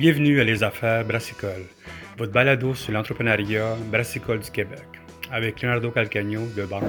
Bienvenue 0.00 0.40
à 0.40 0.44
Les 0.44 0.64
Affaires 0.64 1.04
Brassicole, 1.04 1.66
votre 2.16 2.32
balado 2.32 2.74
sur 2.74 2.90
l'entrepreneuriat 2.90 3.76
brassicole 3.92 4.38
du 4.38 4.50
Québec, 4.50 4.80
avec 5.30 5.60
Leonardo 5.60 5.90
Calcagno 5.90 6.40
de 6.56 6.62
Banque. 6.62 6.84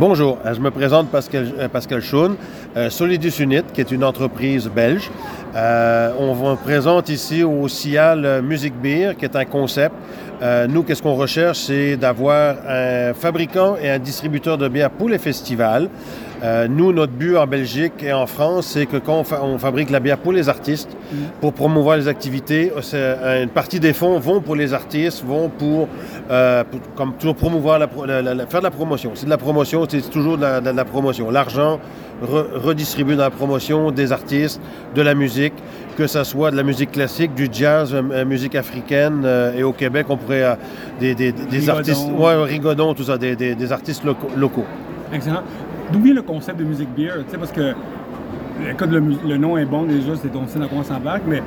Bonjour, 0.00 0.40
je 0.44 0.58
me 0.58 0.72
présente 0.72 1.12
Pascal, 1.12 1.52
euh, 1.56 1.68
Pascal 1.68 2.02
Schoen, 2.02 2.34
euh, 2.76 2.90
Solidus 2.90 3.38
Unit, 3.38 3.62
qui 3.72 3.82
est 3.82 3.92
une 3.92 4.02
entreprise 4.02 4.66
belge. 4.66 5.08
Euh, 5.54 6.10
on 6.18 6.32
vous 6.32 6.56
présente 6.56 7.08
ici 7.08 7.44
au 7.44 7.68
CIAL 7.68 8.42
Music 8.42 8.74
Beer, 8.82 9.12
qui 9.16 9.26
est 9.26 9.36
un 9.36 9.44
concept. 9.44 9.94
Nous, 10.68 10.82
qu'est-ce 10.82 11.00
qu'on 11.00 11.14
recherche, 11.14 11.58
c'est 11.58 11.96
d'avoir 11.96 12.56
un 12.68 13.14
fabricant 13.14 13.76
et 13.80 13.88
un 13.88 13.98
distributeur 13.98 14.58
de 14.58 14.68
bière 14.68 14.90
pour 14.90 15.08
les 15.08 15.18
festivals. 15.18 15.88
Euh, 16.42 16.66
nous, 16.68 16.92
notre 16.92 17.12
but 17.12 17.36
en 17.36 17.46
Belgique 17.46 17.92
et 18.02 18.12
en 18.12 18.26
France, 18.26 18.66
c'est 18.66 18.86
que 18.86 18.96
quand 18.96 19.20
on, 19.20 19.24
fa- 19.24 19.40
on 19.42 19.56
fabrique 19.58 19.90
la 19.90 20.00
bière 20.00 20.18
pour 20.18 20.32
les 20.32 20.48
artistes, 20.48 20.90
pour 21.40 21.52
promouvoir 21.52 21.96
les 21.96 22.08
activités, 22.08 22.72
c'est, 22.82 22.96
euh, 22.98 23.42
une 23.44 23.48
partie 23.50 23.80
des 23.80 23.92
fonds 23.92 24.18
vont 24.18 24.40
pour 24.40 24.56
les 24.56 24.74
artistes, 24.74 25.24
vont 25.24 25.48
pour, 25.48 25.88
euh, 26.30 26.64
pour- 26.64 26.80
comme 26.96 27.14
toujours 27.14 27.36
promouvoir, 27.36 27.78
la, 27.78 27.86
pro- 27.86 28.04
la- 28.04 28.20
la- 28.20 28.34
la- 28.34 28.46
faire 28.46 28.60
de 28.60 28.64
la 28.64 28.70
promotion. 28.70 29.12
C'est 29.14 29.26
de 29.26 29.30
la 29.30 29.38
promotion, 29.38 29.86
c'est 29.88 30.10
toujours 30.10 30.36
de 30.36 30.42
la, 30.42 30.60
de 30.60 30.70
la 30.70 30.84
promotion. 30.84 31.30
L'argent 31.30 31.78
re- 32.22 32.46
redistribué 32.54 33.16
dans 33.16 33.22
la 33.24 33.30
promotion 33.30 33.90
des 33.92 34.10
artistes, 34.12 34.60
de 34.94 35.02
la 35.02 35.14
musique, 35.14 35.54
que 35.96 36.06
ce 36.08 36.24
soit 36.24 36.50
de 36.50 36.56
la 36.56 36.64
musique 36.64 36.90
classique, 36.92 37.34
du 37.34 37.48
jazz, 37.50 37.94
euh, 37.94 38.02
euh, 38.10 38.24
musique 38.24 38.56
africaine, 38.56 39.22
euh, 39.24 39.56
et 39.56 39.62
au 39.62 39.72
Québec, 39.72 40.06
on 40.08 40.16
pourrait 40.16 40.42
euh, 40.42 40.54
des, 41.00 41.14
des- 41.14 41.32
des 41.32 41.58
Rigodon. 41.58 41.78
artistes, 41.78 42.08
ouais, 42.18 42.42
rigodon, 42.44 42.92
tout 42.94 43.04
ça, 43.04 43.16
des, 43.16 43.36
des- 43.36 43.72
artistes 43.72 44.04
locaux. 44.04 44.28
locaux. 44.36 44.64
Excellent. 45.12 45.42
D'où 45.92 46.00
vient 46.00 46.14
le 46.14 46.22
concept 46.22 46.58
de 46.58 46.64
music 46.64 46.88
beer? 46.96 47.12
Parce 47.38 47.52
que 47.52 47.74
le, 48.86 49.36
nom 49.36 49.56
est 49.58 49.64
bon 49.64 49.84
déjà, 49.84 50.12
c'est 50.20 50.34
on 50.34 50.46
sait 50.46 50.58
dans 50.58 50.68
quoi 50.68 50.78
on 50.78 50.84
s'embarque, 50.84 51.22
mais 51.26 51.42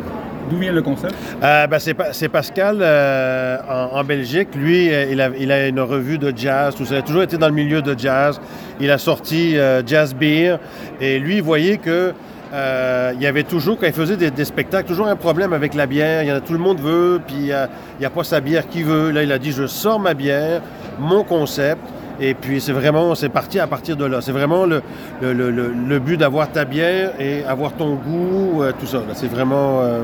d'où 0.50 0.58
vient 0.58 0.72
le 0.72 0.82
concept? 0.82 1.16
Euh, 1.44 1.68
ben, 1.68 1.80
c'est, 1.80 1.94
Pa- 1.94 2.14
c'est 2.14 2.30
Pascal 2.30 2.78
euh, 2.82 3.58
en, 3.70 4.00
en 4.00 4.04
Belgique. 4.04 4.50
Lui, 4.56 4.94
euh, 4.94 5.34
il 5.40 5.52
a, 5.52 5.68
une 5.68 5.80
revue 5.80 6.18
de 6.18 6.34
jazz. 6.36 6.76
Il 6.80 6.96
a 6.96 7.02
toujours 7.02 7.24
été 7.24 7.38
dans 7.38 7.48
le 7.48 7.54
milieu 7.54 7.82
de 7.82 7.98
jazz. 7.98 8.40
Il 8.80 8.92
a 8.92 8.98
sorti 8.98 9.56
Jazz 9.86 10.14
Beer. 10.14 10.58
Et 11.02 11.20
lui, 11.20 11.38
il 11.38 11.44
voyait 11.44 11.78
que 11.78 12.14
euh, 12.54 13.12
il 13.16 13.22
y 13.22 13.28
avait 13.28 13.44
toujours, 13.44 13.78
quand 13.78 13.88
il 13.88 13.94
faisait 13.94 14.16
des, 14.16 14.46
spectacles, 14.46 14.88
toujours 14.88 15.08
un 15.08 15.16
problème 15.16 15.54
avec 15.54 15.74
la 15.74 15.86
bière. 15.86 16.24
Il 16.24 16.30
y 16.30 16.32
en 16.32 16.36
a, 16.36 16.42
tout 16.42 16.54
le 16.54 16.60
monde 16.60 16.80
veut, 16.80 17.20
puis 17.26 17.36
il 17.38 17.68
n'y 18.00 18.06
a 18.06 18.10
pas 18.10 18.24
sa 18.24 18.40
bière 18.40 18.68
qui 18.68 18.84
veut. 18.84 19.12
Là, 19.12 19.24
il 19.24 19.32
a 19.32 19.40
dit, 19.40 19.52
je 19.52 19.66
sors 19.68 20.00
ma 20.00 20.14
bière, 20.14 20.62
mon 21.00 21.24
concept. 21.24 21.82
Et 22.20 22.34
puis, 22.34 22.60
c'est 22.62 22.72
vraiment, 22.72 23.14
c'est 23.16 23.30
parti 23.30 23.60
à 23.60 23.68
partir 23.68 23.96
de 23.96 24.06
là. 24.06 24.22
C'est 24.22 24.32
vraiment 24.32 24.66
le, 24.66 24.82
le, 25.22 25.34
le- 25.34 25.52
le- 25.52 26.00
but 26.00 26.18
d'avoir 26.18 26.52
ta 26.52 26.66
bière 26.66 27.12
et 27.20 27.44
avoir 27.46 27.74
ton 27.74 27.96
goût, 27.96 28.64
euh, 28.64 28.72
tout 28.80 28.88
ça. 28.88 29.00
C'est 29.14 29.28
vraiment... 29.32 29.82
euh, 29.82 30.02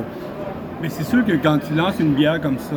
Mais 0.81 0.89
c'est 0.89 1.03
sûr 1.03 1.25
que 1.25 1.31
quand 1.33 1.57
tu 1.67 1.73
lances 1.73 1.99
une 1.99 2.13
bière 2.13 2.39
comme 2.41 2.57
ça, 2.59 2.75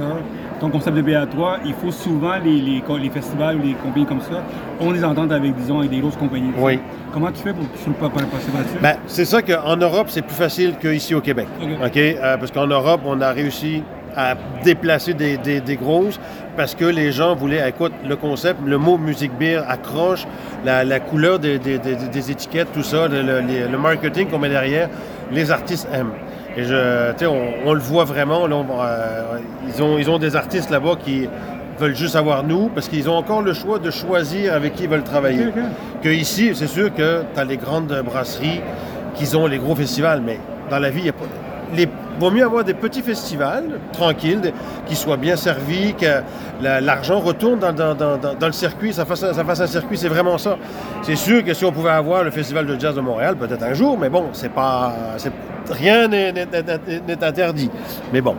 ton 0.59 0.70
concept 0.70 0.97
de 0.97 1.03
bière 1.03 1.23
à 1.23 1.27
toi, 1.27 1.59
il 1.67 1.75
faut 1.75 1.91
souvent 1.91 2.37
les, 2.42 2.61
les, 2.62 2.83
les 3.03 3.11
festivals 3.11 3.57
ou 3.57 3.62
les 3.62 3.75
compagnies 3.75 4.07
comme 4.07 4.23
ça 4.23 4.42
ont 4.81 4.91
des 4.92 5.05
ententes 5.05 5.31
avec, 5.33 5.55
disons, 5.55 5.81
avec 5.81 5.91
des 5.91 6.01
grosses 6.01 6.17
compagnies. 6.17 6.53
Oui. 6.59 6.79
Comment 7.12 7.31
tu 7.31 7.42
fais 7.42 7.53
pour 7.53 7.70
que 7.70 7.77
tu 7.77 7.91
ne 7.91 7.95
sois 7.95 8.09
pas 8.09 8.20
possible 8.20 8.57
là-dessus? 8.57 8.79
Ben, 8.81 8.97
c'est 9.07 9.27
ça 9.27 9.42
qu'en 9.42 9.77
Europe, 9.77 10.07
c'est 10.09 10.23
plus 10.23 10.34
facile 10.34 10.75
qu'ici 10.81 11.14
au 11.14 11.20
Québec. 11.20 11.47
OK. 11.62 11.69
OK? 11.87 11.97
Euh, 11.98 12.37
parce 12.39 12.51
qu'en 12.53 12.67
Europe, 12.67 13.03
on 13.05 13.20
a 13.20 13.33
réussi 13.33 13.83
à 14.17 14.34
déplacer 14.64 15.14
des, 15.14 15.36
des- 15.36 15.61
des 15.61 15.77
grosses 15.77 16.19
parce 16.56 16.75
que 16.75 16.84
les 16.86 17.12
gens 17.12 17.34
voulaient, 17.34 17.69
écoute, 17.69 17.92
le 18.09 18.17
concept, 18.17 18.61
le 18.64 18.78
mot 18.78 18.97
musique 18.97 19.33
beer 19.39 19.62
accroche, 19.69 20.27
la, 20.64 20.84
la 20.84 21.00
couleur 21.00 21.39
des, 21.39 21.58
étiquettes, 22.31 22.73
tout 22.73 22.83
ça, 22.83 23.08
le, 23.08 23.20
le- 23.23 23.41
les- 23.41 23.69
le 23.69 23.78
marketing 23.78 24.28
qu'on 24.28 24.39
met 24.39 24.48
derrière, 24.48 24.89
les 25.31 25.50
artistes 25.50 25.86
aiment. 25.92 26.12
Et 26.56 26.64
je, 26.64 27.11
tu 27.12 27.19
sais, 27.19 27.27
on, 27.27 27.42
on 27.67 27.75
le 27.75 27.81
voit 27.81 28.05
vraiment. 28.05 28.47
là, 28.47 28.56
on- 28.56 28.67
euh, 28.83 29.39
ils, 29.69 29.83
ont, 29.83 29.98
ils 29.98 30.08
ont 30.08 30.19
des 30.19 30.34
artistes 30.34 30.70
là-bas 30.70 30.95
qui 31.05 31.28
veulent 31.78 31.95
juste 31.95 32.17
avoir 32.17 32.42
nous 32.42 32.68
parce 32.68 32.89
qu'ils 32.89 33.11
ont 33.11 33.17
encore 33.17 33.42
le 33.42 33.52
choix 33.52 33.79
de 33.79 33.91
choisir 33.91 34.55
avec 34.55 34.74
qui 34.74 34.85
ils 34.85 34.89
veulent 34.89 35.02
travailler. 35.02 35.48
OK, 35.48 35.52
OK. 35.58 36.02
Que 36.02 36.08
ici, 36.08 36.52
c'est 36.55 36.67
sûr 36.68 36.95
que 36.95 37.23
tu 37.35 37.39
as 37.41 37.45
les 37.45 37.58
grandes 37.58 37.95
brasseries 38.02 38.62
qui 39.14 39.36
ont 39.36 39.46
les 39.46 39.58
gros 39.58 39.74
festivals, 39.74 40.23
mais 40.24 40.39
dans 40.70 40.79
la 40.79 40.89
vie, 40.89 41.01
il 41.01 41.07
y 41.07 41.11
a 41.11 41.12
pas. 41.12 41.27
Les, 41.77 41.86
vaut 42.19 42.31
mieux 42.31 42.45
avoir 42.45 42.65
des 42.65 42.75
petits 42.75 43.03
festivals 43.03 43.79
tranquilles, 43.93 44.53
qui 44.87 44.97
soient 44.97 45.17
bien 45.17 45.37
servis, 45.37 45.95
que 45.95 46.23
la- 46.61 46.81
l'argent 46.81 47.21
retourne 47.21 47.59
dans, 47.61 48.47
le 48.47 48.53
circuit, 48.53 48.93
ça 48.93 49.05
fasse, 49.05 49.23
un 49.23 49.67
circuit, 49.67 49.97
c'est 49.97 50.09
vraiment 50.09 50.39
ça. 50.39 50.57
C'est 51.03 51.17
sûr 51.17 51.45
que 51.45 51.55
si 51.55 51.65
on 51.65 51.73
pouvait 51.73 51.91
avoir 51.91 52.25
le 52.25 52.31
Festival 52.31 52.67
de 52.67 52.79
jazz 52.79 52.95
de 52.95 53.01
Montréal, 53.01 53.37
peut-être 53.37 53.63
un 53.63 53.75
jour, 53.75 53.99
mais 53.99 54.09
bon, 54.09 54.27
c'est 54.33 54.53
pas. 54.53 54.93
Rien 55.71 56.07
n'est 56.09 56.33
interdit. 57.23 57.71
Mais 58.13 58.21
bon. 58.21 58.37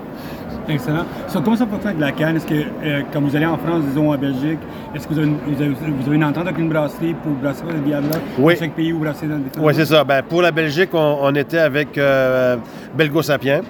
Excellent. 0.70 1.06
So, 1.28 1.40
comment 1.42 1.56
ça 1.56 1.66
fonctionne 1.66 1.92
avec 1.92 2.00
la 2.02 2.12
canne? 2.12 2.36
Est-ce 2.36 2.46
que, 2.46 2.54
euh, 2.56 3.02
quand 3.14 3.22
vous 3.22 3.34
allez 3.36 3.46
en 3.46 3.58
France, 3.58 3.84
disons 3.88 4.12
en 4.12 4.18
Belgique, 4.18 4.60
est-ce 4.94 5.08
que 5.08 5.14
vous 5.14 5.20
avez, 5.20 5.28
une, 5.30 5.38
vous, 5.48 5.62
avez, 5.62 5.72
vous 5.72 6.08
avez 6.08 6.16
une 6.16 6.24
entente 6.26 6.46
avec 6.46 6.58
une 6.60 6.68
brasserie 6.70 7.16
pour 7.24 7.32
brasser 7.34 7.64
cette 7.70 7.84
bière-là? 7.84 8.18
Oui. 8.38 8.54
Dans 8.56 8.60
chaque 8.60 8.74
pays 8.74 8.92
où 8.92 9.00
brasser 9.00 9.28
dans 9.28 9.38
des 9.38 9.44
Oui, 9.60 9.74
c'est 9.74 9.86
ça. 9.86 10.04
Ben, 10.04 10.22
pour 10.28 10.42
la 10.42 10.52
Belgique, 10.52 10.90
on, 10.94 11.20
on 11.22 11.34
était 11.36 11.60
avec 11.60 11.98
euh, 11.98 12.58
Belgo 12.98 13.22
Sapien. 13.22 13.62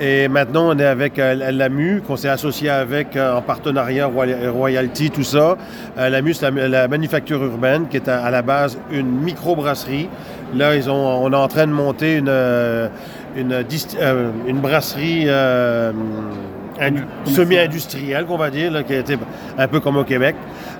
Et 0.00 0.28
maintenant, 0.28 0.70
on 0.74 0.78
est 0.78 0.86
avec 0.86 1.18
euh, 1.18 1.50
l'AMU, 1.52 2.00
qu'on 2.06 2.16
s'est 2.16 2.28
associé 2.30 2.70
avec 2.70 3.16
en 3.16 3.42
partenariat 3.42 4.06
Roy- 4.06 4.50
Royalty, 4.50 5.10
tout 5.10 5.24
ça. 5.24 5.56
L'AMU, 5.98 6.32
c'est 6.32 6.50
la, 6.50 6.68
la 6.68 6.88
manufacture 6.88 7.42
urbaine, 7.44 7.86
qui 7.88 7.96
est 7.98 8.08
à, 8.08 8.24
à 8.24 8.30
la 8.30 8.40
base 8.42 8.78
une 8.90 9.10
microbrasserie. 9.10 10.08
Là, 10.54 10.74
ils 10.76 10.88
ont, 10.88 10.94
on 11.22 11.30
est 11.32 11.36
en 11.36 11.48
train 11.48 11.66
de 11.66 11.72
monter 11.72 12.16
une, 12.16 12.30
une, 13.36 13.52
euh, 13.52 14.30
une 14.46 14.58
brasserie 14.60 15.24
euh, 15.26 15.92
indu- 16.80 17.04
semi-industrielle, 17.24 18.24
qu'on 18.26 18.36
va 18.36 18.50
dire, 18.50 18.70
là, 18.72 18.82
qui 18.82 18.94
été 18.94 19.16
un 19.58 19.68
peu 19.68 19.80
comme 19.80 19.96
au 19.96 20.04
Québec. 20.04 20.36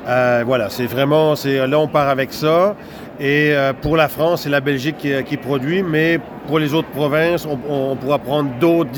Euh, 0.08 0.42
voilà, 0.46 0.68
c'est 0.70 0.86
vraiment, 0.86 1.34
c'est, 1.36 1.66
là, 1.66 1.78
on 1.78 1.88
part 1.88 2.08
avec 2.08 2.32
ça. 2.32 2.74
Et 3.18 3.54
pour 3.80 3.96
la 3.96 4.08
France, 4.08 4.42
c'est 4.42 4.50
la 4.50 4.60
Belgique 4.60 4.96
qui, 4.98 5.10
qui 5.24 5.36
produit, 5.38 5.82
mais 5.82 6.20
pour 6.46 6.58
les 6.58 6.74
autres 6.74 6.88
provinces, 6.90 7.46
on, 7.46 7.58
on 7.92 7.96
pourra 7.96 8.18
prendre 8.18 8.50
d'autres, 8.60 8.90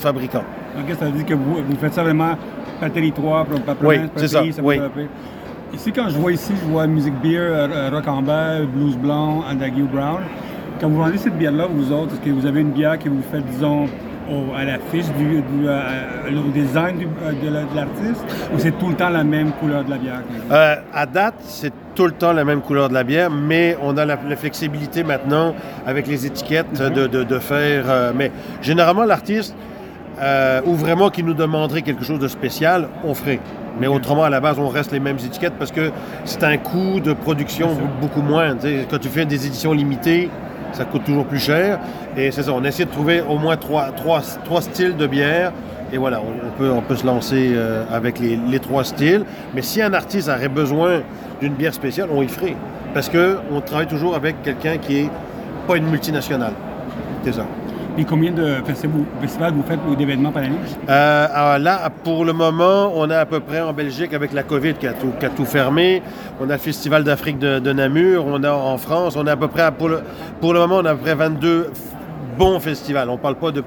fabricants. 0.00 0.44
OK, 0.78 0.94
ça 0.96 1.06
veut 1.06 1.10
dire 1.10 1.26
que 1.26 1.34
vous, 1.34 1.56
vous 1.68 1.76
faites 1.80 1.92
ça 1.94 2.04
vraiment 2.04 2.36
par 2.78 2.92
territoire, 2.92 3.44
par, 3.46 3.58
par 3.60 3.76
Oui, 3.82 3.96
province, 3.96 4.10
par 4.10 4.20
c'est 4.20 4.28
ça, 4.28 4.40
pays, 4.42 4.54
oui. 4.62 4.74
développer. 4.76 5.06
Ici, 5.74 5.92
quand 5.92 6.08
je 6.08 6.16
vois 6.16 6.30
ici, 6.32 6.52
je 6.64 6.70
vois 6.70 6.86
Music 6.86 7.12
Beer, 7.20 7.66
Rock 7.92 8.06
Amber, 8.06 8.66
Blues 8.72 8.96
Blanc, 8.96 9.42
Andagieux 9.50 9.88
Brown. 9.92 10.20
Quand 10.80 10.88
vous 10.88 10.96
vendez 10.96 11.18
cette 11.18 11.36
bière-là, 11.36 11.66
vous 11.70 11.92
autres, 11.92 12.14
est-ce 12.14 12.20
que 12.20 12.30
vous 12.30 12.46
avez 12.46 12.60
une 12.60 12.70
bière 12.70 12.98
que 12.98 13.08
vous 13.08 13.22
faites, 13.30 13.44
disons, 13.46 13.84
au- 14.30 14.54
à 14.56 14.64
l'affiche, 14.64 15.06
du, 15.18 15.24
du, 15.42 15.66
euh, 15.68 16.30
au 16.46 16.50
design 16.52 16.98
du- 16.98 17.06
euh, 17.22 17.32
de 17.32 17.52
la- 17.52 17.64
de 17.64 17.76
l'artiste, 17.76 18.24
ou 18.54 18.58
c'est 18.58 18.70
tout 18.78 18.88
le 18.88 18.94
temps 18.94 19.10
la 19.10 19.24
même 19.24 19.50
couleur 19.52 19.84
de 19.84 19.90
la 19.90 19.98
bière? 19.98 20.22
Euh, 20.50 20.76
à 20.94 21.04
date, 21.06 21.34
c'est 21.40 21.72
tout 21.94 22.04
le 22.06 22.12
temps 22.12 22.32
la 22.32 22.44
même 22.44 22.60
couleur 22.62 22.88
de 22.88 22.94
la 22.94 23.04
bière, 23.04 23.30
mais 23.30 23.76
on 23.82 23.96
a 23.98 24.04
la, 24.06 24.16
la 24.26 24.36
flexibilité 24.36 25.02
maintenant 25.04 25.54
avec 25.86 26.06
les 26.06 26.24
étiquettes 26.26 26.72
de, 26.80 27.06
de- 27.06 27.24
de 27.24 27.38
faire. 27.38 27.84
euh, 27.88 28.12
mais 28.14 28.30
généralement, 28.62 29.04
l'artiste, 29.04 29.54
euh, 30.22 30.60
ou 30.64 30.74
vraiment 30.74 31.10
qui 31.10 31.22
nous 31.22 31.34
demanderait 31.34 31.82
quelque 31.82 32.04
chose 32.04 32.20
de 32.20 32.28
spécial, 32.28 32.88
on 33.04 33.12
ferait. 33.14 33.40
Mais 33.80 33.86
autrement, 33.86 34.24
à 34.24 34.30
la 34.30 34.40
base, 34.40 34.58
on 34.58 34.68
reste 34.68 34.92
les 34.92 35.00
mêmes 35.00 35.16
étiquettes 35.18 35.54
parce 35.58 35.72
que 35.72 35.90
c'est 36.24 36.42
un 36.44 36.56
coût 36.56 37.00
de 37.00 37.12
production 37.12 37.68
beaucoup 38.00 38.22
moins. 38.22 38.54
Quand 38.90 38.98
tu 38.98 39.08
fais 39.08 39.24
des 39.24 39.46
éditions 39.46 39.72
limitées, 39.72 40.28
ça 40.72 40.84
coûte 40.84 41.04
toujours 41.04 41.26
plus 41.26 41.38
cher. 41.38 41.78
Et 42.16 42.30
c'est 42.30 42.44
ça, 42.44 42.52
on 42.52 42.64
essaie 42.64 42.84
de 42.84 42.90
trouver 42.90 43.20
au 43.20 43.36
moins 43.36 43.56
trois, 43.56 43.90
styles 44.60 44.96
de 44.96 45.06
bière. 45.06 45.52
Et 45.92 45.98
voilà, 45.98 46.20
on, 46.20 46.80
peut, 46.82 46.96
se 46.96 47.04
lancer 47.04 47.50
euh, 47.52 47.84
avec 47.90 48.20
les, 48.20 48.36
les 48.36 48.60
trois 48.60 48.84
styles. 48.84 49.24
Mais 49.54 49.62
si 49.62 49.82
un 49.82 49.92
artiste 49.92 50.28
aurait 50.28 50.48
besoin 50.48 51.00
d'une 51.40 51.54
bière 51.54 51.74
spéciale, 51.74 52.08
on 52.12 52.22
y 52.22 52.28
ferait. 52.28 52.56
Parce 52.94 53.08
qu'on 53.08 53.60
travaille 53.60 53.86
toujours 53.86 54.14
avec 54.14 54.42
quelqu'un 54.42 54.78
qui 54.78 54.98
est 54.98 55.10
pas 55.66 55.76
une 55.76 55.86
multinationale. 55.86 56.52
C'est 57.24 57.32
ça. 57.32 57.46
Et 57.98 58.04
combien 58.04 58.30
de 58.32 58.54
festivals, 58.64 59.52
vous 59.52 59.62
faites 59.66 59.78
ou 59.88 59.94
d'événements 59.94 60.30
par 60.30 60.42
année? 60.44 60.56
Euh, 60.88 61.26
alors 61.32 61.58
là, 61.58 61.90
pour 62.04 62.24
le 62.24 62.32
moment, 62.32 62.92
on 62.94 63.10
est 63.10 63.14
à 63.14 63.26
peu 63.26 63.40
près 63.40 63.60
en 63.60 63.72
Belgique 63.72 64.14
avec 64.14 64.32
la 64.32 64.42
COVID 64.42 64.74
qui 64.74 64.86
a 64.86 64.92
tout, 64.92 65.12
qui 65.18 65.26
a 65.26 65.28
tout 65.30 65.44
fermé. 65.44 66.02
On 66.40 66.48
a 66.48 66.52
le 66.54 66.58
Festival 66.58 67.04
d'Afrique 67.04 67.38
de, 67.38 67.58
de 67.58 67.72
Namur. 67.72 68.24
On 68.26 68.42
a 68.44 68.52
en 68.52 68.78
France, 68.78 69.16
on 69.16 69.26
est 69.26 69.30
à 69.30 69.36
peu 69.36 69.48
près, 69.48 69.62
à- 69.62 69.72
pour, 69.72 69.88
le, 69.88 70.00
pour 70.40 70.54
le 70.54 70.60
moment, 70.60 70.76
on 70.76 70.84
a 70.84 70.90
à 70.90 70.94
peu 70.94 71.00
près 71.02 71.14
22 71.14 71.64
f- 71.64 71.68
bons 72.38 72.58
festivals. 72.60 73.08
On 73.10 73.14
ne 73.14 73.18
parle 73.18 73.34
pas 73.36 73.50
de 73.50 73.62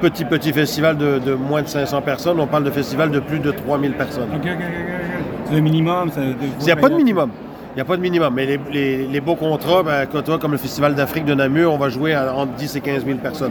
petits, 0.00 0.24
petits 0.26 0.52
festivals 0.52 0.96
de, 0.98 1.18
de 1.18 1.34
moins 1.34 1.62
de 1.62 1.68
500 1.68 2.02
personnes. 2.02 2.38
On 2.38 2.46
parle 2.46 2.64
de 2.64 2.70
festivals 2.70 3.10
de 3.10 3.20
plus 3.20 3.38
de 3.40 3.50
3000 3.50 3.92
personnes. 3.92 4.28
OK, 4.34 4.40
OK, 4.42 4.46
OK, 4.46 4.60
OK. 4.60 5.44
C'est 5.48 5.54
le 5.54 5.60
minimum. 5.62 6.10
ça- 6.10 6.20
Il 6.22 6.64
n'y 6.64 6.70
a 6.70 6.76
pas 6.76 6.88
de 6.90 6.94
minimum. 6.94 7.30
Il 7.74 7.78
n'y 7.78 7.80
a 7.82 7.84
pas 7.86 7.96
de 7.96 8.02
minimum. 8.02 8.32
Mais 8.34 8.46
les, 8.46 8.60
les- 8.72 9.06
les 9.08 9.20
beaux 9.20 9.34
contrats, 9.34 9.82
ben, 9.82 10.06
comme 10.06 10.22
toi, 10.22 10.38
comme 10.38 10.52
le 10.52 10.58
Festival 10.58 10.94
d'Afrique 10.94 11.24
de 11.24 11.34
Namur, 11.34 11.72
on 11.72 11.76
va 11.76 11.88
jouer 11.88 12.14
à- 12.14 12.32
entre 12.32 12.52
10 12.52 12.76
et 12.76 12.80
15 12.80 13.04
000 13.04 13.18
personnes. 13.18 13.50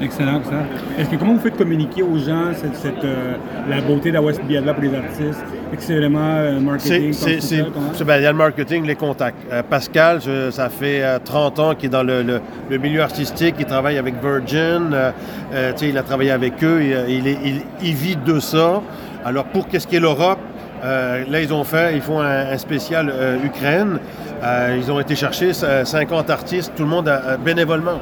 Excellent, 0.00 0.38
excellent. 0.40 0.62
Est-ce 0.98 1.10
que 1.10 1.16
comment 1.16 1.34
vous 1.34 1.40
faites 1.40 1.56
communiquer 1.58 2.02
aux 2.02 2.16
gens 2.16 2.46
cette, 2.54 2.74
cette, 2.76 3.04
euh, 3.04 3.34
la 3.68 3.82
beauté 3.82 4.08
de 4.08 4.14
la 4.14 4.22
West 4.22 4.42
Biella 4.44 4.72
pour 4.72 4.82
les 4.82 4.94
artistes? 4.96 5.44
Vraiment 5.88 6.18
euh, 6.38 6.60
marketing? 6.60 7.12
c'est, 7.12 7.40
c'est- 7.40 7.62
c'est- 7.94 8.04
ben, 8.04 8.16
il 8.16 8.22
y 8.22 8.26
a 8.26 8.32
le 8.32 8.38
marketing, 8.38 8.86
les 8.86 8.94
contacts. 8.96 9.36
Euh, 9.52 9.62
Pascal, 9.68 10.20
je- 10.24 10.50
ça 10.50 10.70
fait 10.70 11.02
euh, 11.02 11.18
30 11.22 11.58
ans 11.58 11.74
qu'il 11.74 11.86
est 11.86 11.92
dans 11.92 12.02
le, 12.02 12.22
le- 12.22 12.40
le 12.70 12.78
milieu 12.78 13.02
artistique, 13.02 13.56
il 13.58 13.66
travaille 13.66 13.98
avec 13.98 14.14
Virgin, 14.22 14.92
euh, 14.94 15.10
euh, 15.54 15.72
il 15.82 15.96
a 15.98 16.02
travaillé 16.02 16.30
avec 16.30 16.62
eux, 16.64 16.80
il, 16.82 17.16
il, 17.18 17.28
est- 17.28 17.38
il- 17.44 17.62
il 17.82 17.94
vit 17.94 18.16
de 18.16 18.40
ça. 18.40 18.80
Alors 19.24 19.44
pour 19.44 19.68
qu'est-ce 19.68 19.86
qui 19.86 19.96
est 19.96 20.00
l'Europe, 20.00 20.38
euh, 20.84 21.24
là 21.28 21.40
ils 21.40 21.52
ont 21.52 21.64
fait, 21.64 21.94
ils 21.94 22.00
font 22.00 22.20
un, 22.20 22.52
un 22.52 22.58
spécial 22.58 23.10
euh, 23.12 23.36
Ukraine. 23.44 23.98
Euh, 24.44 24.76
ils 24.80 24.90
ont 24.90 24.98
été 24.98 25.14
chercher 25.14 25.52
euh, 25.62 25.84
50 25.84 26.28
artistes, 26.30 26.72
tout 26.76 26.82
le 26.82 26.88
monde 26.88 27.12
bénévolement. 27.44 28.00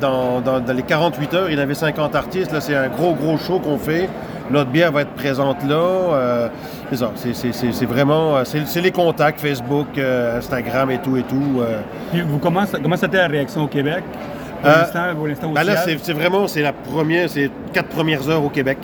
Dans, 0.00 0.40
dans- 0.40 0.60
dans 0.60 0.72
les 0.72 0.82
48 0.82 1.34
heures, 1.34 1.50
il 1.50 1.58
y 1.58 1.60
avait 1.60 1.74
50 1.74 2.14
artistes. 2.14 2.52
Là, 2.52 2.60
c'est 2.60 2.76
un 2.76 2.88
gros, 2.88 3.14
gros 3.14 3.36
show 3.36 3.58
qu'on 3.58 3.76
fait. 3.78 4.08
Notre 4.48 4.70
bière 4.70 4.92
va 4.92 5.02
être 5.02 5.10
présente 5.14 5.56
là. 5.68 6.48
C'est 6.90 6.96
ça. 6.98 7.10
C'est, 7.16 7.86
vraiment... 7.86 8.44
C'est, 8.44 8.80
les 8.80 8.92
contacts, 8.92 9.40
Facebook, 9.40 9.88
Instagram 9.98 10.88
et 10.92 10.98
tout 10.98 11.16
et 11.16 11.22
tout. 11.24 11.60
Puis 12.12 12.20
vous, 12.20 12.38
comment, 12.38 12.64
ça- 12.64 12.78
comment 12.80 12.96
c'était 12.96 13.16
la 13.18 13.26
réaction 13.26 13.64
au 13.64 13.66
Québec? 13.66 14.04
Pour 14.62 14.70
l'instant, 14.78 15.00
Ben 15.54 15.64
là, 15.64 15.72
c'est, 15.84 15.98
c'est 16.00 16.12
vraiment... 16.12 16.46
C'est 16.46 16.62
la 16.62 16.72
première... 16.72 17.28
C'est 17.28 17.50
quatre 17.72 17.88
premières 17.88 18.28
heures 18.30 18.44
au 18.44 18.48
Québec. 18.50 18.78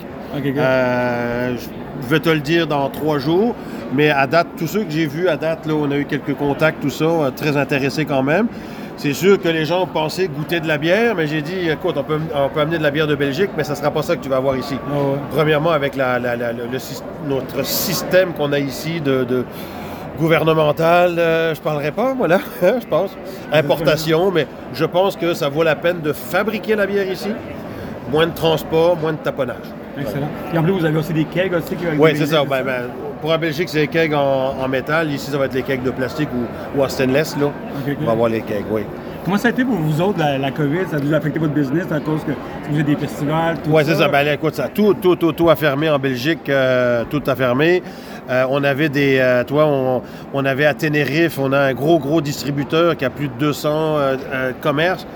Je 2.03 2.09
vais 2.09 2.19
te 2.19 2.29
le 2.29 2.39
dire 2.39 2.67
dans 2.67 2.89
trois 2.89 3.19
jours. 3.19 3.55
Mais 3.95 4.09
à 4.09 4.25
date, 4.27 4.47
tous 4.57 4.67
ceux 4.67 4.83
que 4.83 4.91
j'ai 4.91 5.05
vus 5.05 5.27
à 5.27 5.37
date, 5.37 5.65
là, 5.67 5.73
on 5.75 5.89
a 5.91 5.95
eu 5.97 6.05
quelques 6.05 6.35
contacts, 6.35 6.81
tout 6.81 6.89
ça, 6.89 7.05
euh, 7.05 7.29
très 7.35 7.55
intéressés 7.57 8.05
quand 8.05 8.23
même. 8.23 8.47
C'est 8.97 9.13
sûr 9.13 9.41
que 9.41 9.49
les 9.49 9.65
gens 9.65 9.85
pensaient 9.87 10.27
goûter 10.27 10.59
de 10.59 10.67
la 10.67 10.77
bière, 10.77 11.15
mais 11.15 11.27
j'ai 11.27 11.41
dit, 11.41 11.69
écoute, 11.69 11.95
on 11.97 12.03
peut, 12.03 12.19
on 12.35 12.49
peut 12.49 12.59
amener 12.61 12.77
de 12.77 12.83
la 12.83 12.91
bière 12.91 13.07
de 13.07 13.15
Belgique, 13.15 13.49
mais 13.57 13.63
ça 13.63 13.73
ne 13.73 13.77
sera 13.77 13.91
pas 13.91 14.01
ça 14.03 14.15
que 14.15 14.21
tu 14.23 14.29
vas 14.29 14.37
avoir 14.37 14.55
ici. 14.55 14.75
Ah 14.87 14.93
ouais. 14.95 15.17
Premièrement, 15.31 15.71
avec 15.71 15.95
la- 15.95 16.19
la- 16.19 16.35
la- 16.35 16.53
le, 16.53 16.63
le 16.71 16.77
syst- 16.77 17.03
notre 17.27 17.65
système 17.65 18.33
qu'on 18.33 18.51
a 18.53 18.59
ici 18.59 19.01
de, 19.01 19.23
de 19.23 19.45
gouvernemental, 20.19 21.15
euh, 21.17 21.53
je 21.53 21.59
ne 21.59 21.63
parlerai 21.63 21.91
pas, 21.91 22.13
voilà, 22.13 22.39
je 22.61 22.85
pense. 22.87 23.11
Importation, 23.51 24.31
mais 24.31 24.47
je 24.73 24.85
pense 24.85 25.15
que 25.15 25.33
ça 25.33 25.49
vaut 25.49 25.63
la 25.63 25.75
peine 25.75 26.01
de 26.01 26.13
fabriquer 26.13 26.75
la 26.75 26.85
bière 26.85 27.09
ici. 27.11 27.29
Moins 28.11 28.27
de 28.27 28.33
transport, 28.33 28.97
moins 28.97 29.13
de 29.13 29.17
taponnage. 29.17 29.57
Excellent. 29.99 30.27
Et 30.53 30.57
en 30.57 30.63
plus, 30.63 30.71
vous 30.73 30.85
avez 30.85 30.97
aussi 30.97 31.13
des 31.13 31.25
kegs 31.25 31.53
aussi 31.53 31.75
qui 31.75 31.85
Oui, 31.97 32.11
c'est 32.15 32.25
ça. 32.25 32.43
Ben, 32.43 32.63
ben, 32.63 32.81
pour 33.21 33.29
la 33.31 33.37
Belgique, 33.37 33.69
c'est 33.69 33.79
les 33.81 33.87
kegs 33.87 34.13
en, 34.13 34.55
en 34.61 34.67
métal. 34.67 35.09
Ici, 35.11 35.31
ça 35.31 35.37
va 35.37 35.45
être 35.45 35.53
les 35.53 35.63
kegs 35.63 35.83
de 35.83 35.91
plastique 35.91 36.29
ou, 36.33 36.77
ou 36.79 36.83
en 36.83 36.89
stainless. 36.89 37.37
Là. 37.37 37.47
On 38.01 38.05
va 38.05 38.11
avoir 38.11 38.29
les 38.29 38.41
kegs, 38.41 38.65
oui. 38.71 38.81
Comment 39.23 39.37
ça 39.37 39.47
a 39.47 39.51
été 39.51 39.63
pour 39.63 39.75
vous 39.75 40.01
autres, 40.01 40.19
la, 40.19 40.37
la 40.37 40.51
COVID? 40.51 40.79
Ça 40.91 40.97
a 40.97 40.99
dû 40.99 41.15
affecter 41.15 41.39
votre 41.39 41.53
business 41.53 41.85
à 41.93 42.01
cause 42.01 42.21
que 42.25 42.31
vous 42.69 42.75
avez 42.75 42.83
des 42.83 42.97
festivals, 42.97 43.55
tout 43.63 43.69
Oui, 43.71 43.85
ça? 43.85 43.91
c'est 43.93 43.97
ça? 44.01 44.09
Ben, 44.09 44.27
écoute, 44.27 44.53
ça, 44.55 44.67
tout, 44.67 44.93
tout, 44.95 45.15
tout, 45.15 45.31
tout 45.31 45.49
a 45.49 45.55
fermé 45.55 45.89
en 45.89 45.97
Belgique, 45.97 46.49
euh, 46.49 47.05
tout 47.09 47.21
a 47.27 47.33
fermé. 47.35 47.81
Euh, 48.29 48.43
on 48.49 48.61
avait 48.65 48.89
des, 48.89 49.19
euh, 49.21 49.45
toi, 49.45 49.65
on, 49.65 50.01
on 50.33 50.43
avait 50.45 50.65
à 50.65 50.73
Tenerife, 50.73 51.39
on 51.39 51.53
a 51.53 51.59
un 51.59 51.73
gros, 51.73 51.99
gros 51.99 52.19
distributeur 52.19 52.97
qui 52.97 53.05
a 53.05 53.09
plus 53.09 53.29
de 53.29 53.33
200 53.39 53.69
euh, 53.71 54.17
euh, 54.33 54.51
commerces. 54.59 55.07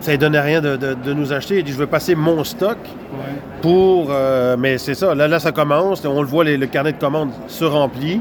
Ça 0.00 0.12
ne 0.12 0.16
donnait 0.16 0.40
rien 0.40 0.60
de, 0.60 0.76
de- 0.76 0.94
de 0.94 1.12
nous 1.12 1.32
acheter. 1.32 1.58
Il 1.58 1.64
dit, 1.64 1.72
je 1.72 1.76
veux 1.78 1.86
passer 1.86 2.14
mon 2.14 2.44
stock 2.44 2.78
Ouais. 2.82 3.18
pour... 3.62 4.08
euh, 4.10 4.56
mais 4.58 4.78
c'est 4.78 4.94
ça, 4.94 5.14
là, 5.14 5.26
là, 5.26 5.38
ça 5.40 5.50
commence. 5.52 6.04
On 6.04 6.20
le 6.22 6.28
voit, 6.28 6.44
les- 6.44 6.56
le 6.56 6.66
carnet 6.66 6.92
de 6.92 6.98
commandes 6.98 7.30
se 7.48 7.64
remplit. 7.64 8.20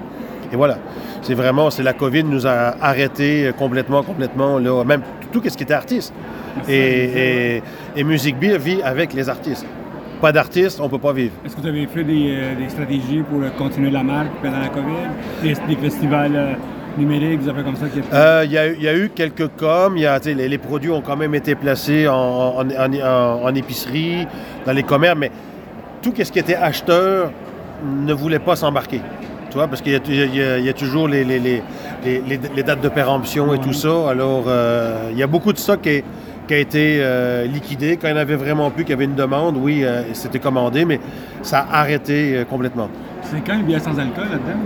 Et 0.52 0.56
voilà. 0.56 0.78
C'est 1.22 1.34
vraiment, 1.34 1.70
c'est 1.70 1.84
la 1.84 1.94
COVID 1.94 2.24
nous 2.24 2.48
a 2.48 2.76
arrêté 2.82 3.52
complètement, 3.58 4.02
complètement, 4.02 4.60
là, 4.60 4.84
même 4.86 5.02
tout 5.32 5.42
ce 5.46 5.56
qui 5.58 5.64
était 5.64 5.74
artiste. 5.74 6.14
Et, 6.68 7.62
et, 7.96 8.04
Beer 8.34 8.58
vit 8.58 8.82
avec 8.82 9.14
les 9.14 9.30
artistes. 9.30 9.66
Pas 10.22 10.32
d'artistes, 10.32 10.80
on 10.80 10.86
ne 10.86 10.90
peut 10.90 10.98
pas 10.98 11.14
vivre. 11.14 11.34
Est-ce 11.46 11.56
que 11.56 11.62
vous 11.62 11.68
avez 11.68 11.86
fait 11.86 12.04
des, 12.04 12.36
euh, 12.36 12.56
des 12.56 12.70
stratégies 12.70 13.22
pour 13.30 13.40
euh, 13.42 13.50
continuer 13.56 13.92
la 13.92 14.02
marque 14.02 14.32
pendant 14.42 14.60
la 14.60 14.70
COVID? 14.70 15.10
Des, 15.44 15.54
des 15.76 15.80
festivals 15.80 16.36
euh, 16.36 16.54
numériques, 16.98 17.42
des 17.44 17.50
affaires 17.50 17.64
comme 17.64 17.76
ça. 17.76 17.86
Euh, 18.14 18.44
Il 18.46 18.52
y, 18.52 18.58
a 18.58 18.68
y 18.68 18.88
a 18.88 18.96
eu 18.96 19.10
quelques 19.14 19.48
coms, 19.58 19.98
y 19.98 20.06
a, 20.06 20.20
les, 20.26 20.48
les 20.48 20.58
produits 20.58 20.92
ont 20.92 21.02
quand 21.02 21.16
même 21.18 21.36
été 21.36 21.56
placés 21.56 22.08
en, 22.08 22.14
en- 22.14 22.62
en- 22.62 22.94
en- 22.94 23.44
en 23.46 23.56
épicerie, 23.56 24.28
dans 24.66 24.74
les 24.74 24.84
commerces, 24.84 25.18
mais 25.18 25.32
tout 26.02 26.14
ce 26.16 26.32
qui 26.32 26.40
était 26.40 26.56
acheteur 26.56 27.32
ne 28.06 28.14
voulait 28.14 28.40
pas 28.40 28.56
s'embarquer. 28.56 29.02
Tu 29.50 29.56
vois, 29.58 29.68
parce 29.68 29.82
qu'il 29.82 29.94
y, 29.94 29.96
a- 29.96 30.58
y 30.58 30.68
y 30.68 30.74
toujours 30.74 31.08
les, 31.08 31.24
les- 31.24 31.40
les- 31.40 31.64
les- 32.04 32.22
les- 32.28 32.40
les 32.56 32.64
dates 32.64 32.82
de 32.82 32.90
péremption 32.90 33.54
et 33.54 33.60
tout 33.60 33.74
ça. 33.74 34.10
Alors, 34.10 34.44
euh, 34.48 35.10
il 35.12 35.18
y 35.18 35.24
a 35.24 35.28
beaucoup 35.28 35.54
de 35.54 35.58
stock 35.58 35.82
qui, 35.82 35.90
est- 35.90 36.04
qui 36.48 36.54
a 36.54 36.58
été 36.58 36.98
euh, 37.02 37.46
liquidé. 37.46 37.98
Quand 37.98 38.08
il 38.08 38.14
n'y 38.14 38.20
en 38.20 38.22
avait 38.22 38.36
vraiment 38.36 38.70
plus, 38.72 38.84
qu'il 38.84 38.92
y 38.92 38.94
avait 38.94 39.06
une 39.06 39.16
demande, 39.16 39.56
oui, 39.58 39.84
euh, 39.84 40.04
c'était 40.14 40.40
commandé, 40.40 40.86
mais 40.86 41.00
ça 41.44 41.66
a 41.72 41.80
arrêté 41.82 42.44
complètement. 42.50 42.90
C'est 43.24 43.42
quand 43.46 43.56
une 43.58 43.64
bière 43.66 43.82
sans 43.82 43.98
alcool 44.00 44.26
là-dedans? 44.32 44.60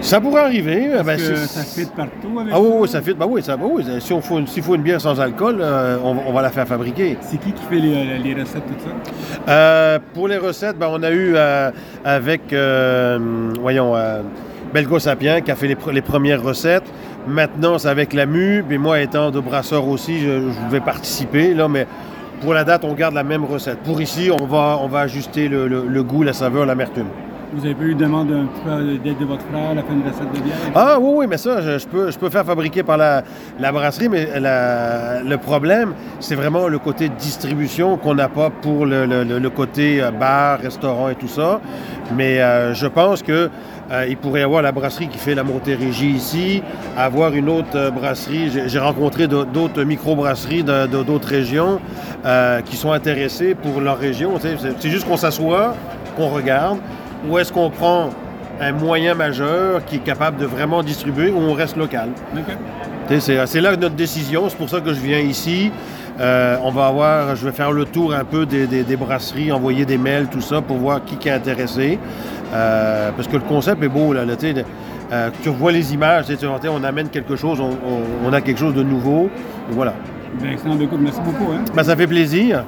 Ça 0.00 0.20
pourrait 0.20 0.42
arriver. 0.42 0.84
Est-ce 0.84 1.02
ben, 1.04 1.16
que 1.16 1.34
ça 1.36 1.60
fit 1.62 1.86
partout 1.94 2.40
avec 2.40 2.52
Ah 2.54 2.60
oui, 2.60 2.68
oui, 2.80 2.88
ça 2.88 3.00
fit. 3.02 3.14
Ben 3.14 3.26
oui, 3.28 3.42
ça, 3.42 3.56
ben 3.56 3.66
oui, 3.70 3.84
si 4.00 4.12
on 4.12 4.20
faut 4.20 4.38
une, 4.38 4.46
s'il 4.46 4.62
faut 4.62 4.74
une 4.74 4.82
bière 4.82 5.00
sans 5.00 5.20
alcool, 5.20 5.58
euh, 5.60 5.98
on, 6.02 6.16
on 6.26 6.32
va 6.32 6.42
la 6.42 6.50
faire 6.50 6.66
fabriquer. 6.66 7.16
C'est 7.20 7.38
qui 7.38 7.52
qui 7.52 7.62
fait 7.68 7.78
les, 7.78 8.18
les 8.18 8.34
recettes, 8.40 8.64
tout 8.66 8.84
ça? 8.84 9.52
Euh, 9.52 9.98
pour 10.14 10.26
les 10.28 10.38
recettes, 10.38 10.78
ben, 10.78 10.88
on 10.90 11.02
a 11.02 11.10
eu 11.10 11.34
euh, 11.36 11.70
avec, 12.04 12.52
euh, 12.52 13.18
voyons, 13.60 13.94
euh, 13.94 14.22
Belgo 14.72 14.98
Sapien 14.98 15.40
qui 15.42 15.50
a 15.50 15.54
fait 15.56 15.68
les, 15.68 15.74
pr- 15.74 15.92
les 15.92 16.02
premières 16.02 16.42
recettes. 16.42 16.84
Maintenant, 17.28 17.76
c'est 17.78 17.88
avec 17.88 18.12
la 18.14 18.24
MU. 18.26 18.64
Mais 18.68 18.78
moi, 18.78 19.00
étant 19.00 19.30
de 19.30 19.40
brasseur 19.40 19.86
aussi, 19.86 20.20
je, 20.20 20.26
je 20.50 20.70
vais 20.72 20.80
participer. 20.80 21.52
Là, 21.54 21.68
mais 21.68 21.86
pour 22.40 22.54
la 22.54 22.64
date, 22.64 22.84
on 22.84 22.94
garde 22.94 23.14
la 23.14 23.22
même 23.24 23.44
recette. 23.44 23.78
Pour 23.80 24.00
ici, 24.00 24.30
on 24.32 24.46
va, 24.46 24.78
on 24.80 24.88
va 24.88 25.00
ajuster 25.00 25.48
le, 25.48 25.68
le- 25.68 25.84
le 25.86 26.02
goût, 26.02 26.22
la 26.22 26.32
saveur, 26.32 26.64
l'amertume. 26.64 27.06
Vous 27.52 27.64
avez 27.64 27.74
pas 27.74 27.82
eu 27.82 27.94
de 27.94 28.00
demande 28.04 28.28
d'aide 28.28 29.18
de 29.18 29.24
votre 29.24 29.42
frère 29.50 29.70
à 29.70 29.74
la 29.74 29.82
fin 29.82 29.94
de 29.94 30.02
recette 30.08 30.32
de 30.32 30.40
bière? 30.40 30.54
Ah 30.74 30.98
oui, 31.00 31.10
oui, 31.16 31.26
mais 31.28 31.36
ça, 31.36 31.60
je, 31.60 31.84
peux, 31.86 32.30
faire 32.30 32.44
fabriquer 32.44 32.84
par 32.84 32.96
la, 32.96 33.24
la 33.58 33.72
brasserie, 33.72 34.08
mais 34.08 34.38
la- 34.38 35.20
le 35.22 35.36
problème, 35.36 35.94
c'est 36.20 36.36
vraiment 36.36 36.68
le 36.68 36.78
côté 36.78 37.08
distribution 37.08 37.96
qu'on 37.96 38.14
n'a 38.14 38.28
pas 38.28 38.50
pour 38.50 38.86
le, 38.86 39.48
côté 39.50 40.00
euh, 40.00 40.12
bar, 40.12 40.60
restaurant 40.60 41.08
et 41.08 41.16
tout 41.16 41.26
ça. 41.28 41.60
Mais 42.16 42.40
euh, 42.40 42.72
je 42.72 42.86
pense 42.86 43.20
que 43.22 43.50
euh, 43.90 44.06
il 44.08 44.16
pourrait 44.16 44.40
y 44.40 44.44
avoir 44.44 44.62
la 44.62 44.70
brasserie 44.70 45.08
qui 45.08 45.18
fait 45.18 45.34
la 45.34 45.42
Montérégie 45.42 46.10
ici, 46.10 46.62
avoir 46.96 47.34
une 47.34 47.48
autre 47.48 47.90
brasserie. 47.90 48.50
J'ai- 48.66 48.78
rencontré 48.78 49.26
d'au- 49.26 49.44
d'autres 49.44 49.82
micro-brasseries 49.82 50.62
d'autres 50.62 51.28
régions 51.28 51.80
qui 52.64 52.76
sont 52.76 52.92
intéressées 52.92 53.54
pour 53.56 53.80
leur 53.80 53.98
région. 53.98 54.34
c'est 54.40 54.88
juste 54.88 55.06
qu'on 55.08 55.16
s'assoit, 55.16 55.74
qu'on 56.16 56.28
regarde. 56.28 56.78
Où 57.28 57.38
est-ce 57.38 57.52
qu'on 57.52 57.70
prend 57.70 58.10
un 58.60 58.72
moyen 58.72 59.14
majeur 59.14 59.84
qui 59.84 59.96
est 59.96 60.00
capable 60.04 60.38
de 60.38 60.46
vraiment 60.46 60.82
distribuer 60.82 61.30
ou 61.30 61.38
on 61.38 61.52
reste 61.54 61.76
local? 61.76 62.10
C'est 63.18 63.60
là 63.60 63.76
notre 63.76 63.94
décision, 63.96 64.48
c'est 64.48 64.56
pour 64.56 64.68
ça 64.70 64.80
que 64.80 64.92
je 64.94 65.00
viens 65.00 65.18
ici. 65.18 65.70
Euh, 66.20 66.56
on 66.62 66.70
va 66.70 66.86
avoir, 66.86 67.34
je 67.34 67.46
vais 67.46 67.52
faire 67.52 67.72
le 67.72 67.84
tour 67.86 68.14
un 68.14 68.24
peu 68.24 68.44
des, 68.46 68.66
des- 68.66 68.82
des 68.84 68.96
brasseries, 68.96 69.50
envoyer 69.52 69.84
des 69.86 69.96
mails, 69.96 70.26
tout 70.28 70.40
ça, 70.42 70.60
pour 70.60 70.76
voir 70.76 71.02
qui, 71.04 71.16
qui 71.16 71.28
est 71.28 71.32
intéressé. 71.32 71.98
Euh, 72.52 73.10
parce 73.16 73.26
que 73.26 73.34
le 73.36 73.42
concept 73.42 73.82
est 73.82 73.88
beau, 73.88 74.12
là. 74.12 74.22
euh, 75.12 75.30
tu 75.42 75.48
revois 75.48 75.72
les 75.72 75.94
images, 75.94 76.26
tu 76.26 76.32
sais, 76.32 76.38
tu 76.38 76.46
vois, 76.46 76.58
tu 76.58 76.66
sais, 76.66 76.72
on 76.72 76.84
amène 76.84 77.08
quelque 77.08 77.36
chose, 77.36 77.58
on, 77.60 77.70
on- 77.70 78.28
on 78.28 78.32
a 78.32 78.40
quelque 78.40 78.58
chose 78.60 78.74
de 78.74 78.82
nouveau. 78.82 79.30
Et 79.70 79.74
voilà. 79.74 79.94
Ben, 80.40 80.52
excellent, 80.52 80.78
écoute, 80.78 81.00
merci 81.02 81.20
beaucoup. 81.24 81.50
Hein? 81.52 81.64
Ben, 81.74 81.82
ça 81.82 81.96
fait 81.96 82.06
plaisir. 82.06 82.64